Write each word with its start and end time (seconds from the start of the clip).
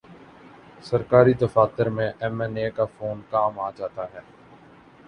سرکاری 0.87 1.33
دفاتر 1.43 1.85
میں 1.95 2.09
ایم 2.23 2.37
این 2.41 2.53
اے 2.59 2.67
کا 2.75 2.85
فون 2.95 3.17
کام 3.31 3.53
آجا 3.67 3.87
تا 3.95 4.03
ہے۔ 4.13 4.21